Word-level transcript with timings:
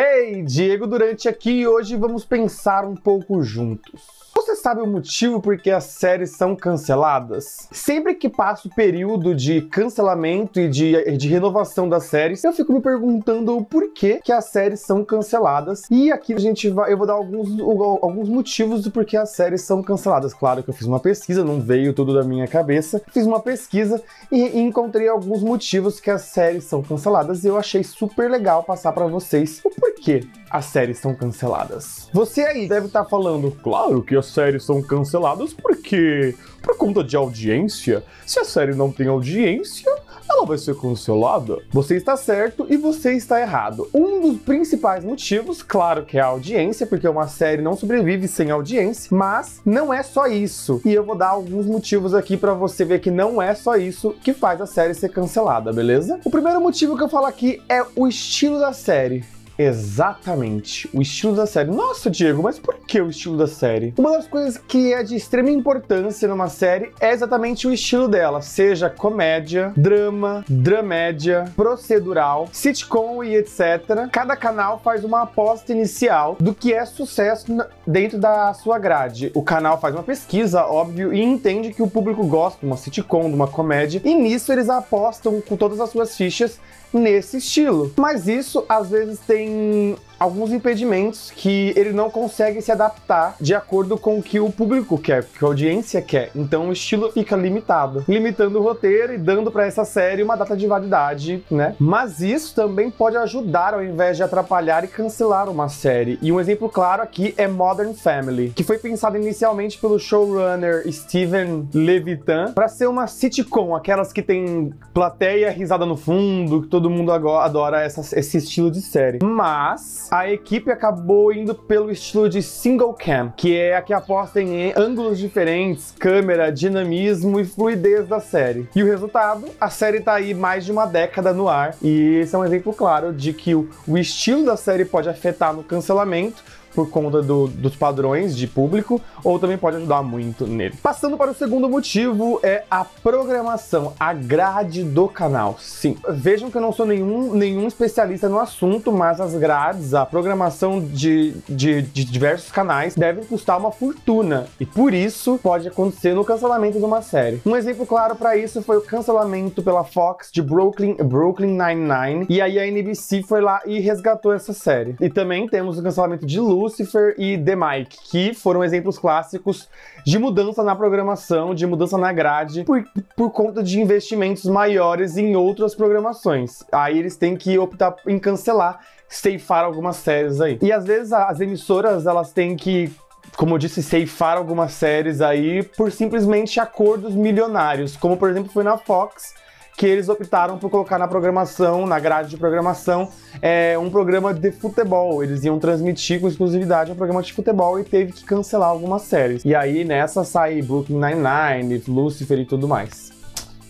Hey, 0.00 0.44
Diego 0.44 0.86
Durante 0.86 1.28
aqui 1.28 1.50
e 1.50 1.66
hoje 1.66 1.96
vamos 1.96 2.24
pensar 2.24 2.84
um 2.84 2.94
pouco 2.94 3.42
juntos. 3.42 4.27
Sabe 4.62 4.82
o 4.82 4.86
motivo 4.86 5.40
por 5.40 5.56
que 5.56 5.70
as 5.70 5.84
séries 5.84 6.30
são 6.30 6.54
canceladas? 6.56 7.68
Sempre 7.70 8.14
que 8.14 8.28
passa 8.28 8.66
o 8.66 8.74
período 8.74 9.34
de 9.34 9.62
cancelamento 9.62 10.58
e 10.58 10.68
de, 10.68 11.16
de 11.16 11.28
renovação 11.28 11.88
das 11.88 12.04
séries, 12.04 12.42
eu 12.42 12.52
fico 12.52 12.72
me 12.72 12.80
perguntando 12.80 13.64
por 13.64 13.92
que, 13.92 14.20
que 14.20 14.32
as 14.32 14.46
séries 14.46 14.80
são 14.80 15.04
canceladas. 15.04 15.84
E 15.88 16.10
aqui 16.10 16.34
a 16.34 16.38
gente 16.38 16.68
vai, 16.68 16.92
eu 16.92 16.98
vou 16.98 17.06
dar 17.06 17.12
alguns, 17.12 17.48
alguns 17.60 18.28
motivos 18.28 18.82
do 18.82 18.90
porquê 18.90 19.16
as 19.16 19.30
séries 19.30 19.62
são 19.62 19.80
canceladas. 19.80 20.34
Claro 20.34 20.62
que 20.62 20.70
eu 20.70 20.74
fiz 20.74 20.86
uma 20.86 20.98
pesquisa, 20.98 21.44
não 21.44 21.60
veio 21.60 21.92
tudo 21.92 22.12
da 22.12 22.24
minha 22.24 22.48
cabeça. 22.48 23.00
Fiz 23.12 23.24
uma 23.24 23.40
pesquisa 23.40 24.02
e 24.30 24.58
encontrei 24.58 25.08
alguns 25.08 25.40
motivos 25.40 26.00
que 26.00 26.10
as 26.10 26.22
séries 26.22 26.64
são 26.64 26.82
canceladas 26.82 27.44
e 27.44 27.46
eu 27.46 27.56
achei 27.56 27.84
super 27.84 28.28
legal 28.28 28.64
passar 28.64 28.92
para 28.92 29.06
vocês 29.06 29.60
o 29.64 29.70
porquê 29.70 30.26
as 30.50 30.66
séries 30.66 30.98
são 30.98 31.14
canceladas. 31.14 32.08
Você 32.12 32.42
aí 32.42 32.68
deve 32.68 32.86
estar 32.86 33.04
tá 33.04 33.08
falando, 33.08 33.50
claro 33.62 34.02
que 34.02 34.16
as 34.16 34.26
séries 34.26 34.64
são 34.64 34.82
canceladas 34.82 35.52
porque 35.52 36.34
por 36.62 36.76
conta 36.76 37.02
de 37.02 37.16
audiência. 37.16 38.04
Se 38.26 38.38
a 38.38 38.44
série 38.44 38.74
não 38.74 38.92
tem 38.92 39.08
audiência, 39.08 39.90
ela 40.30 40.44
vai 40.44 40.58
ser 40.58 40.76
cancelada. 40.76 41.58
Você 41.72 41.96
está 41.96 42.16
certo 42.16 42.66
e 42.68 42.76
você 42.76 43.14
está 43.14 43.40
errado. 43.40 43.88
Um 43.94 44.20
dos 44.20 44.40
principais 44.40 45.02
motivos, 45.02 45.62
claro 45.62 46.04
que 46.04 46.18
é 46.18 46.20
a 46.20 46.26
audiência, 46.26 46.86
porque 46.86 47.08
uma 47.08 47.26
série 47.26 47.62
não 47.62 47.76
sobrevive 47.76 48.28
sem 48.28 48.50
audiência, 48.50 49.08
mas 49.16 49.60
não 49.64 49.92
é 49.92 50.02
só 50.02 50.26
isso. 50.26 50.80
E 50.84 50.92
eu 50.92 51.04
vou 51.04 51.16
dar 51.16 51.28
alguns 51.28 51.66
motivos 51.66 52.14
aqui 52.14 52.36
para 52.36 52.52
você 52.52 52.84
ver 52.84 53.00
que 53.00 53.10
não 53.10 53.40
é 53.40 53.54
só 53.54 53.76
isso 53.76 54.14
que 54.22 54.34
faz 54.34 54.60
a 54.60 54.66
série 54.66 54.94
ser 54.94 55.08
cancelada, 55.08 55.72
beleza? 55.72 56.20
O 56.24 56.30
primeiro 56.30 56.60
motivo 56.60 56.96
que 56.96 57.02
eu 57.02 57.08
falo 57.08 57.26
aqui 57.26 57.62
é 57.68 57.84
o 57.96 58.06
estilo 58.06 58.58
da 58.58 58.72
série. 58.72 59.24
Exatamente, 59.58 60.88
o 60.94 61.02
estilo 61.02 61.34
da 61.34 61.44
série. 61.44 61.68
Nossa, 61.68 62.08
Diego, 62.08 62.44
mas 62.44 62.60
por 62.60 62.76
que 62.76 63.00
o 63.00 63.10
estilo 63.10 63.36
da 63.36 63.48
série? 63.48 63.92
Uma 63.98 64.12
das 64.12 64.28
coisas 64.28 64.56
que 64.56 64.92
é 64.92 65.02
de 65.02 65.16
extrema 65.16 65.50
importância 65.50 66.28
numa 66.28 66.48
série 66.48 66.92
é 67.00 67.12
exatamente 67.12 67.66
o 67.66 67.72
estilo 67.72 68.06
dela, 68.06 68.40
seja 68.40 68.88
comédia, 68.88 69.72
drama, 69.76 70.44
dramédia, 70.48 71.46
procedural, 71.56 72.48
sitcom 72.52 73.24
e 73.24 73.34
etc. 73.34 74.08
Cada 74.12 74.36
canal 74.36 74.78
faz 74.78 75.02
uma 75.02 75.22
aposta 75.22 75.72
inicial 75.72 76.36
do 76.38 76.54
que 76.54 76.72
é 76.72 76.84
sucesso 76.86 77.46
dentro 77.84 78.16
da 78.16 78.54
sua 78.54 78.78
grade. 78.78 79.32
O 79.34 79.42
canal 79.42 79.80
faz 79.80 79.92
uma 79.92 80.04
pesquisa, 80.04 80.64
óbvio, 80.64 81.12
e 81.12 81.20
entende 81.20 81.72
que 81.72 81.82
o 81.82 81.90
público 81.90 82.24
gosta 82.24 82.60
de 82.60 82.66
uma 82.66 82.76
sitcom, 82.76 83.28
de 83.28 83.34
uma 83.34 83.48
comédia, 83.48 84.00
e 84.04 84.14
nisso 84.14 84.52
eles 84.52 84.68
apostam 84.68 85.40
com 85.40 85.56
todas 85.56 85.80
as 85.80 85.90
suas 85.90 86.16
fichas 86.16 86.60
nesse 86.92 87.38
estilo. 87.38 87.92
Mas 87.96 88.28
isso 88.28 88.64
às 88.68 88.90
vezes 88.90 89.18
tem 89.26 89.96
alguns 90.18 90.52
impedimentos 90.52 91.30
que 91.34 91.72
ele 91.76 91.92
não 91.92 92.10
consegue 92.10 92.60
se 92.60 92.72
adaptar 92.72 93.36
de 93.40 93.54
acordo 93.54 93.96
com 93.96 94.18
o 94.18 94.22
que 94.22 94.40
o 94.40 94.50
público 94.50 94.98
quer, 94.98 95.24
que 95.24 95.44
a 95.44 95.48
audiência 95.48 96.02
quer. 96.02 96.30
Então 96.34 96.68
o 96.68 96.72
estilo 96.72 97.12
fica 97.12 97.36
limitado, 97.36 98.04
limitando 98.08 98.58
o 98.58 98.62
roteiro 98.62 99.14
e 99.14 99.18
dando 99.18 99.50
para 99.50 99.66
essa 99.66 99.84
série 99.84 100.22
uma 100.22 100.36
data 100.36 100.56
de 100.56 100.66
validade, 100.66 101.44
né? 101.50 101.74
Mas 101.78 102.20
isso 102.20 102.54
também 102.54 102.90
pode 102.90 103.16
ajudar 103.16 103.74
ao 103.74 103.84
invés 103.84 104.16
de 104.16 104.22
atrapalhar 104.22 104.84
e 104.84 104.88
cancelar 104.88 105.48
uma 105.48 105.68
série. 105.68 106.18
E 106.20 106.32
um 106.32 106.40
exemplo 106.40 106.68
claro 106.68 107.02
aqui 107.02 107.34
é 107.36 107.46
Modern 107.46 107.94
Family, 107.94 108.50
que 108.50 108.64
foi 108.64 108.78
pensado 108.78 109.16
inicialmente 109.16 109.78
pelo 109.78 109.98
showrunner 109.98 110.90
Steven 110.90 111.68
Levitan 111.72 112.52
para 112.52 112.68
ser 112.68 112.88
uma 112.88 113.06
sitcom, 113.06 113.74
aquelas 113.74 114.12
que 114.12 114.22
tem 114.22 114.72
plateia 114.92 115.50
risada 115.50 115.86
no 115.86 115.96
fundo, 115.96 116.62
que 116.62 116.68
todo 116.68 116.90
mundo 116.90 117.12
adora 117.12 117.82
essa, 117.82 118.00
esse 118.18 118.38
estilo 118.38 118.70
de 118.70 118.80
série. 118.80 119.18
Mas 119.22 120.07
a 120.10 120.30
equipe 120.30 120.70
acabou 120.70 121.32
indo 121.32 121.54
pelo 121.54 121.90
estilo 121.90 122.28
de 122.28 122.42
single 122.42 122.94
cam, 122.94 123.32
que 123.36 123.56
é 123.56 123.76
a 123.76 123.82
que 123.82 123.92
aposta 123.92 124.40
em 124.40 124.72
ângulos 124.76 125.18
diferentes, 125.18 125.94
câmera, 125.98 126.50
dinamismo 126.50 127.38
e 127.38 127.44
fluidez 127.44 128.08
da 128.08 128.20
série. 128.20 128.68
E 128.74 128.82
o 128.82 128.86
resultado, 128.86 129.46
a 129.60 129.70
série 129.70 130.00
tá 130.00 130.14
aí 130.14 130.34
mais 130.34 130.64
de 130.64 130.72
uma 130.72 130.86
década 130.86 131.32
no 131.32 131.48
ar, 131.48 131.74
e 131.82 132.16
esse 132.16 132.34
é 132.34 132.38
um 132.38 132.44
exemplo 132.44 132.72
claro 132.72 133.12
de 133.12 133.32
que 133.32 133.54
o, 133.54 133.68
o 133.86 133.98
estilo 133.98 134.44
da 134.44 134.56
série 134.56 134.84
pode 134.84 135.08
afetar 135.08 135.52
no 135.52 135.62
cancelamento, 135.62 136.42
por 136.74 136.90
conta 136.90 137.22
do, 137.22 137.48
dos 137.48 137.76
padrões 137.76 138.36
de 138.36 138.46
público, 138.46 139.00
ou 139.24 139.38
também 139.38 139.58
pode 139.58 139.76
ajudar 139.76 140.02
muito 140.02 140.46
nele. 140.46 140.74
Passando 140.82 141.16
para 141.16 141.30
o 141.30 141.34
segundo 141.34 141.68
motivo, 141.68 142.40
é 142.42 142.64
a 142.70 142.84
programação, 142.84 143.92
a 143.98 144.12
grade 144.12 144.82
do 144.84 145.08
canal. 145.08 145.56
Sim, 145.58 145.96
vejam 146.08 146.50
que 146.50 146.56
eu 146.56 146.62
não 146.62 146.72
sou 146.72 146.86
nenhum, 146.86 147.34
nenhum 147.34 147.66
especialista 147.66 148.28
no 148.28 148.38
assunto, 148.38 148.92
mas 148.92 149.20
as 149.20 149.34
grades, 149.34 149.94
a 149.94 150.04
programação 150.04 150.80
de, 150.80 151.34
de, 151.48 151.82
de 151.82 152.04
diversos 152.04 152.50
canais 152.50 152.94
devem 152.94 153.24
custar 153.24 153.58
uma 153.58 153.70
fortuna, 153.70 154.46
e 154.60 154.66
por 154.66 154.92
isso 154.94 155.38
pode 155.42 155.68
acontecer 155.68 156.14
no 156.14 156.24
cancelamento 156.24 156.78
de 156.78 156.84
uma 156.84 157.02
série. 157.02 157.40
Um 157.44 157.56
exemplo 157.56 157.86
claro 157.86 158.16
para 158.16 158.36
isso 158.36 158.62
foi 158.62 158.76
o 158.76 158.82
cancelamento 158.82 159.62
pela 159.62 159.84
Fox 159.84 160.30
de 160.32 160.42
Brooklyn, 160.42 160.94
Brooklyn 160.94 161.56
Nine-Nine, 161.56 162.26
e 162.28 162.40
aí 162.40 162.58
a 162.58 162.66
NBC 162.66 163.22
foi 163.22 163.40
lá 163.40 163.60
e 163.66 163.78
resgatou 163.80 164.32
essa 164.32 164.52
série. 164.52 164.96
E 165.00 165.08
também 165.08 165.48
temos 165.48 165.78
o 165.78 165.82
cancelamento 165.82 166.26
de 166.26 166.40
Lu 166.40 166.57
Lucifer 166.58 167.14
e 167.18 167.38
The 167.38 167.56
Mike, 167.56 167.98
que 168.10 168.34
foram 168.34 168.64
exemplos 168.64 168.98
clássicos 168.98 169.68
de 170.04 170.18
mudança 170.18 170.62
na 170.62 170.74
programação, 170.74 171.54
de 171.54 171.66
mudança 171.66 171.96
na 171.96 172.12
grade, 172.12 172.64
por, 172.64 172.84
por 173.16 173.30
conta 173.30 173.62
de 173.62 173.80
investimentos 173.80 174.44
maiores 174.44 175.16
em 175.16 175.36
outras 175.36 175.74
programações. 175.74 176.64
Aí 176.72 176.98
eles 176.98 177.16
têm 177.16 177.36
que 177.36 177.58
optar 177.58 177.96
em 178.06 178.18
cancelar, 178.18 178.80
ceifar 179.08 179.64
algumas 179.64 179.96
séries 179.96 180.40
aí. 180.40 180.58
E 180.62 180.72
às 180.72 180.84
vezes 180.84 181.12
as 181.12 181.40
emissoras, 181.40 182.06
elas 182.06 182.32
têm 182.32 182.56
que 182.56 182.90
como 183.36 183.54
eu 183.54 183.58
disse, 183.58 183.82
ceifar 183.82 184.36
algumas 184.36 184.72
séries 184.72 185.20
aí 185.20 185.62
por 185.62 185.92
simplesmente 185.92 186.58
acordos 186.58 187.14
milionários, 187.14 187.96
como 187.96 188.16
por 188.16 188.30
exemplo 188.30 188.50
foi 188.50 188.64
na 188.64 188.78
Fox, 188.78 189.34
que 189.78 189.86
eles 189.86 190.08
optaram 190.08 190.58
por 190.58 190.68
colocar 190.68 190.98
na 190.98 191.06
programação, 191.06 191.86
na 191.86 192.00
grade 192.00 192.30
de 192.30 192.36
programação, 192.36 193.08
é, 193.40 193.78
um 193.78 193.88
programa 193.88 194.34
de 194.34 194.50
futebol. 194.50 195.22
Eles 195.22 195.44
iam 195.44 195.56
transmitir 195.60 196.20
com 196.20 196.26
exclusividade 196.26 196.90
um 196.90 196.96
programa 196.96 197.22
de 197.22 197.32
futebol 197.32 197.78
e 197.78 197.84
teve 197.84 198.12
que 198.12 198.24
cancelar 198.24 198.70
algumas 198.70 199.02
séries. 199.02 199.44
E 199.44 199.54
aí 199.54 199.84
nessa 199.84 200.24
sai 200.24 200.60
Brooklyn 200.62 200.98
Nine-Nine, 200.98 201.84
Lucifer 201.86 202.40
e 202.40 202.44
tudo 202.44 202.66
mais. 202.66 203.17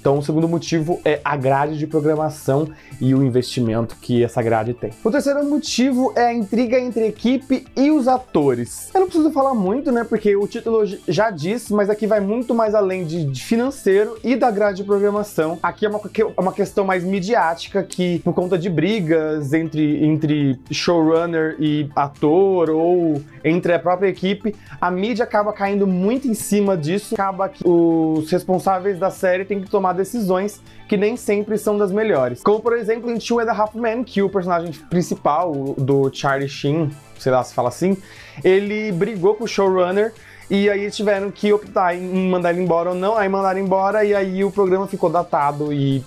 Então, 0.01 0.19
o 0.19 0.23
segundo 0.23 0.49
motivo 0.49 1.01
é 1.05 1.21
a 1.25 1.37
grade 1.37 1.77
de 1.77 1.87
programação 1.87 2.69
e 3.01 3.15
o 3.15 3.23
investimento 3.23 3.97
que 4.01 4.23
essa 4.23 4.43
grade 4.43 4.75
tem. 4.75 4.91
O 5.05 5.11
terceiro 5.11 5.45
motivo 5.45 6.13
é 6.17 6.27
a 6.27 6.35
intriga 6.35 6.79
entre 6.79 7.03
a 7.03 7.07
equipe 7.07 7.67
e 7.77 7.91
os 7.91 8.09
atores. 8.09 8.91
Eu 8.95 9.01
não 9.01 9.09
preciso 9.09 9.31
falar 9.31 9.55
muito, 9.55 9.91
né? 9.93 10.05
Porque 10.05 10.35
o 10.37 10.47
título 10.47 10.85
já 11.07 11.31
disse, 11.31 11.73
mas 11.73 11.91
aqui 11.91 12.07
vai 12.07 12.21
muito 12.21 12.55
mais 12.55 12.75
além 12.75 13.05
de 13.05 13.43
financeiro 13.43 14.17
e 14.23 14.37
da 14.37 14.51
grade 14.51 14.79
de 14.79 14.85
programação. 14.85 15.59
Aqui 15.63 15.87
é 15.87 15.89
uma, 15.89 16.01
é 16.01 16.41
uma 16.41 16.53
questão 16.53 16.85
mais 16.85 17.05
midiática 17.05 17.83
que, 17.83 18.21
por 18.21 18.33
conta 18.33 18.59
de 18.59 18.71
brigas 18.71 19.53
entre, 19.53 20.05
entre 20.05 20.59
showrunner 20.71 21.57
e 21.59 21.89
ator 21.95 22.71
ou 22.71 23.21
entre 23.45 23.73
a 23.73 23.79
própria 23.79 24.09
equipe, 24.09 24.55
a 24.81 24.91
mídia 24.91 25.25
acaba 25.25 25.53
caindo 25.53 25.87
muito 25.87 26.29
em 26.29 26.35
cima 26.35 26.77
disso. 26.77 27.15
Acaba 27.15 27.49
que 27.49 27.63
os 27.67 28.31
responsáveis 28.31 28.99
da 28.99 29.11
série 29.11 29.45
têm 29.45 29.61
que 29.61 29.71
tomar 29.71 29.88
tomar 29.89 29.93
decisões 29.93 30.61
que 30.87 30.97
nem 30.97 31.17
sempre 31.17 31.59
são 31.59 31.77
das 31.77 31.91
melhores. 31.91 32.43
Como, 32.43 32.61
por 32.61 32.77
exemplo, 32.77 33.11
em 33.11 33.19
Two 33.19 33.41
and 33.41 33.51
a 33.51 33.57
Half 33.57 33.75
Men, 33.75 34.05
que 34.05 34.23
o 34.23 34.29
personagem 34.29 34.73
principal 34.89 35.53
do 35.77 36.11
Charlie 36.13 36.49
Sheen, 36.49 36.91
sei 37.19 37.33
lá 37.33 37.43
se 37.43 37.55
fala 37.55 37.69
assim, 37.69 37.97
ele 38.45 38.93
brigou 38.93 39.35
com 39.35 39.45
o 39.45 39.49
showrunner 39.49 40.13
e 40.51 40.69
aí 40.71 40.91
tiveram 40.91 41.31
que 41.31 41.53
optar 41.53 41.95
em 41.95 42.29
mandar 42.29 42.53
ele 42.53 42.63
embora 42.63 42.91
ou 42.91 42.95
não, 42.95 43.17
aí 43.17 43.29
mandaram 43.29 43.61
embora 43.61 44.05
e 44.05 44.15
aí 44.15 44.45
o 44.45 44.51
programa 44.51 44.87
ficou 44.87 45.11
datado 45.11 45.73
e 45.73 46.03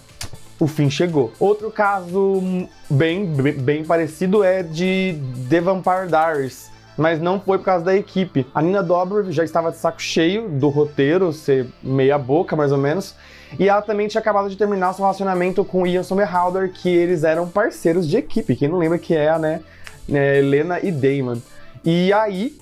o 0.59 0.67
fim 0.67 0.89
chegou. 0.89 1.31
Outro 1.39 1.69
caso 1.71 2.67
bem, 2.89 3.25
bem 3.25 3.83
parecido 3.83 4.43
é 4.43 4.63
de 4.63 5.15
The 5.49 5.61
Vampire 5.61 6.07
Diaries, 6.07 6.71
mas 6.97 7.19
não 7.19 7.39
foi 7.39 7.57
por 7.57 7.65
causa 7.65 7.85
da 7.85 7.95
equipe. 7.95 8.45
A 8.53 8.61
Nina 8.61 8.81
Dobrev 8.81 9.31
já 9.31 9.43
estava 9.43 9.71
de 9.71 9.77
saco 9.77 10.01
cheio 10.01 10.49
do 10.49 10.69
roteiro, 10.69 11.31
ser 11.31 11.67
meia 11.83 12.17
boca 12.17 12.55
mais 12.55 12.71
ou 12.71 12.77
menos, 12.77 13.15
e 13.59 13.67
ela 13.67 13.81
também 13.81 14.07
tinha 14.07 14.21
acabado 14.21 14.49
de 14.49 14.55
terminar 14.55 14.93
seu 14.93 15.03
relacionamento 15.03 15.63
com 15.63 15.85
Ian 15.85 16.03
Somerhalder, 16.03 16.71
que 16.71 16.89
eles 16.89 17.23
eram 17.23 17.47
parceiros 17.47 18.07
de 18.07 18.17
equipe. 18.17 18.55
Quem 18.55 18.67
não 18.67 18.77
lembra 18.77 18.97
que 18.97 19.13
é 19.13 19.29
a, 19.29 19.39
né, 19.39 19.61
é, 20.09 20.39
Helena 20.39 20.79
e 20.81 20.91
Damon. 20.91 21.37
E 21.83 22.13
aí, 22.13 22.57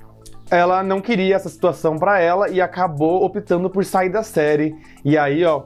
ela 0.50 0.82
não 0.82 1.00
queria 1.00 1.36
essa 1.36 1.50
situação 1.50 1.98
para 1.98 2.20
ela 2.20 2.50
e 2.50 2.60
acabou 2.60 3.24
optando 3.24 3.70
por 3.70 3.86
sair 3.86 4.10
da 4.10 4.24
série. 4.24 4.76
E 5.06 5.18
aí, 5.18 5.46
ó, 5.46 5.64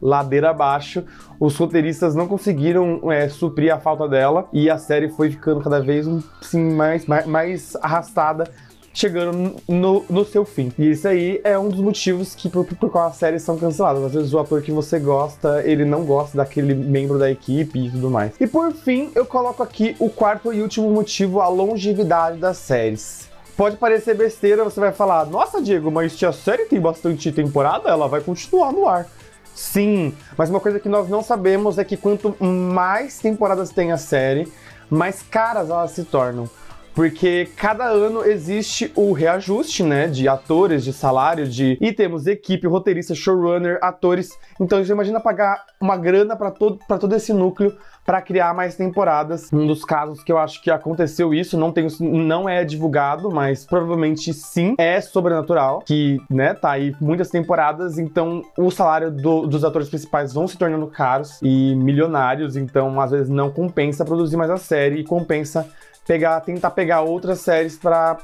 ladeira 0.00 0.50
abaixo, 0.50 1.04
os 1.40 1.56
roteiristas 1.56 2.14
não 2.14 2.28
conseguiram 2.28 3.10
é, 3.10 3.28
suprir 3.28 3.74
a 3.74 3.78
falta 3.78 4.08
dela 4.08 4.48
e 4.52 4.70
a 4.70 4.78
série 4.78 5.08
foi 5.08 5.30
ficando 5.30 5.60
cada 5.60 5.80
vez 5.80 6.06
assim, 6.40 6.72
mais, 6.72 7.06
mais, 7.06 7.26
mais 7.26 7.76
arrastada 7.82 8.44
chegando 8.92 9.56
no, 9.68 10.04
no 10.08 10.24
seu 10.24 10.44
fim. 10.44 10.72
E 10.78 10.90
isso 10.90 11.08
aí 11.08 11.40
é 11.44 11.58
um 11.58 11.68
dos 11.68 11.80
motivos 11.80 12.34
que 12.34 12.48
por, 12.48 12.64
por 12.64 12.90
qual 12.90 13.08
as 13.08 13.16
séries 13.16 13.42
são 13.42 13.56
canceladas. 13.56 14.04
Às 14.04 14.14
vezes 14.14 14.34
o 14.34 14.38
ator 14.38 14.62
que 14.62 14.70
você 14.70 14.98
gosta, 14.98 15.62
ele 15.64 15.84
não 15.84 16.04
gosta 16.04 16.36
daquele 16.36 16.74
membro 16.74 17.18
da 17.18 17.30
equipe 17.30 17.86
e 17.86 17.90
tudo 17.90 18.10
mais. 18.10 18.32
E 18.40 18.46
por 18.46 18.72
fim, 18.72 19.10
eu 19.14 19.24
coloco 19.24 19.62
aqui 19.62 19.96
o 19.98 20.10
quarto 20.10 20.52
e 20.52 20.60
último 20.60 20.90
motivo, 20.90 21.40
a 21.40 21.48
longevidade 21.48 22.38
das 22.38 22.58
séries. 22.58 23.30
Pode 23.56 23.76
parecer 23.76 24.16
besteira, 24.16 24.64
você 24.64 24.80
vai 24.80 24.92
falar, 24.92 25.26
nossa, 25.26 25.60
Diego, 25.60 25.90
mas 25.90 26.12
se 26.14 26.24
a 26.24 26.32
série 26.32 26.64
tem 26.64 26.80
bastante 26.80 27.30
temporada, 27.30 27.88
ela 27.90 28.08
vai 28.08 28.20
continuar 28.20 28.72
no 28.72 28.88
ar. 28.88 29.06
Sim, 29.54 30.14
mas 30.36 30.48
uma 30.48 30.60
coisa 30.60 30.80
que 30.80 30.88
nós 30.88 31.08
não 31.08 31.22
sabemos 31.22 31.78
é 31.78 31.84
que 31.84 31.96
quanto 31.96 32.34
mais 32.42 33.18
temporadas 33.18 33.70
tem 33.70 33.92
a 33.92 33.98
série, 33.98 34.50
mais 34.88 35.22
caras 35.22 35.68
elas 35.68 35.90
se 35.90 36.04
tornam. 36.04 36.48
Porque 36.94 37.48
cada 37.56 37.86
ano 37.86 38.24
existe 38.24 38.92
o 38.94 39.12
reajuste, 39.12 39.82
né, 39.82 40.06
de 40.06 40.28
atores, 40.28 40.84
de 40.84 40.92
salário, 40.92 41.46
de 41.46 41.78
e 41.80 41.92
temos 41.92 42.26
equipe, 42.26 42.66
roteirista, 42.66 43.14
showrunner, 43.14 43.78
atores. 43.80 44.38
Então 44.60 44.84
você 44.84 44.92
imagina 44.92 45.20
pagar 45.20 45.64
uma 45.80 45.96
grana 45.96 46.36
para 46.36 46.50
todo 46.50 46.78
para 46.86 46.98
todo 46.98 47.14
esse 47.14 47.32
núcleo 47.32 47.76
para 48.04 48.20
criar 48.20 48.54
mais 48.54 48.74
temporadas. 48.74 49.52
Um 49.52 49.66
dos 49.66 49.84
casos 49.84 50.22
que 50.22 50.32
eu 50.32 50.38
acho 50.38 50.60
que 50.62 50.70
aconteceu 50.70 51.32
isso, 51.32 51.56
não 51.56 51.72
tem, 51.72 51.86
não 52.00 52.48
é 52.48 52.64
divulgado, 52.64 53.30
mas 53.30 53.64
provavelmente 53.64 54.32
sim, 54.34 54.74
é 54.78 55.00
sobrenatural, 55.00 55.82
que, 55.86 56.20
né, 56.28 56.54
tá 56.54 56.72
aí 56.72 56.94
muitas 57.00 57.30
temporadas, 57.30 57.98
então 57.98 58.42
o 58.58 58.70
salário 58.70 59.10
do, 59.10 59.46
dos 59.46 59.64
atores 59.64 59.88
principais 59.88 60.32
vão 60.32 60.48
se 60.48 60.58
tornando 60.58 60.86
caros 60.88 61.38
e 61.42 61.74
milionários, 61.76 62.56
então 62.56 63.00
às 63.00 63.12
vezes 63.12 63.28
não 63.28 63.50
compensa 63.50 64.04
produzir 64.04 64.36
mais 64.36 64.50
a 64.50 64.56
série 64.56 65.00
e 65.00 65.04
compensa 65.04 65.68
pegar, 66.06 66.40
tentar 66.40 66.70
pegar 66.70 67.02
outras 67.02 67.40
séries 67.40 67.76
para 67.76 68.18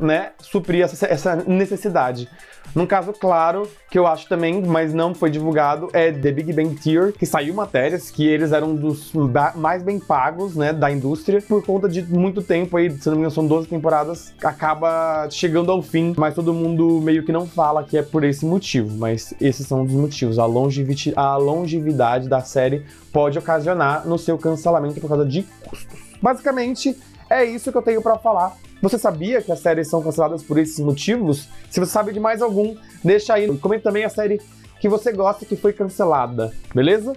né, 0.00 0.30
suprir 0.40 0.82
essa, 0.82 1.06
essa, 1.06 1.36
necessidade. 1.36 2.28
Num 2.74 2.86
caso 2.86 3.12
claro, 3.12 3.68
que 3.90 3.98
eu 3.98 4.06
acho 4.06 4.28
também, 4.28 4.62
mas 4.62 4.94
não 4.94 5.12
foi 5.12 5.28
divulgado, 5.28 5.88
é 5.92 6.12
The 6.12 6.30
Big 6.30 6.52
Bang 6.52 6.76
Theory, 6.76 7.12
que 7.12 7.26
saiu 7.26 7.52
matérias 7.52 8.12
que 8.12 8.26
eles 8.26 8.52
eram 8.52 8.76
dos 8.76 9.12
mais 9.56 9.82
bem 9.82 9.98
pagos, 9.98 10.54
né, 10.54 10.72
da 10.72 10.90
indústria, 10.90 11.42
por 11.42 11.64
conta 11.64 11.88
de 11.88 12.00
muito 12.02 12.42
tempo 12.42 12.76
aí, 12.76 12.88
se 12.90 13.06
não 13.08 13.16
me 13.16 13.20
engano 13.20 13.34
são 13.34 13.46
12 13.46 13.66
temporadas, 13.66 14.32
acaba 14.42 15.28
chegando 15.30 15.72
ao 15.72 15.82
fim, 15.82 16.14
mas 16.16 16.34
todo 16.34 16.54
mundo 16.54 17.00
meio 17.02 17.24
que 17.24 17.32
não 17.32 17.44
fala 17.44 17.82
que 17.82 17.98
é 17.98 18.02
por 18.02 18.22
esse 18.22 18.46
motivo, 18.46 18.96
mas 18.96 19.34
esses 19.40 19.66
são 19.66 19.82
os 19.82 19.90
motivos. 19.90 20.38
A, 20.38 20.46
longevidade, 20.46 21.12
a 21.16 21.36
longevidade 21.36 22.28
da 22.28 22.40
série 22.40 22.86
pode 23.12 23.36
ocasionar 23.36 24.06
no 24.06 24.16
seu 24.16 24.38
cancelamento 24.38 25.00
por 25.00 25.08
causa 25.08 25.26
de 25.26 25.42
custos. 25.68 26.09
Basicamente, 26.20 26.96
é 27.28 27.44
isso 27.44 27.70
que 27.70 27.78
eu 27.78 27.82
tenho 27.82 28.02
para 28.02 28.18
falar. 28.18 28.56
Você 28.82 28.98
sabia 28.98 29.42
que 29.42 29.52
as 29.52 29.60
séries 29.60 29.88
são 29.88 30.02
canceladas 30.02 30.42
por 30.42 30.58
esses 30.58 30.78
motivos? 30.80 31.48
Se 31.70 31.78
você 31.78 31.92
sabe 31.92 32.12
de 32.12 32.20
mais 32.20 32.40
algum, 32.40 32.76
deixa 33.04 33.34
aí. 33.34 33.46
Comenta 33.58 33.84
também 33.84 34.04
a 34.04 34.08
série 34.08 34.40
que 34.80 34.88
você 34.88 35.12
gosta 35.12 35.44
que 35.44 35.56
foi 35.56 35.72
cancelada, 35.72 36.52
beleza? 36.74 37.12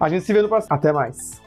A 0.00 0.08
gente 0.08 0.24
se 0.24 0.32
vê 0.32 0.42
no 0.42 0.48
próximo. 0.48 0.74
Até 0.74 0.92
mais. 0.92 1.40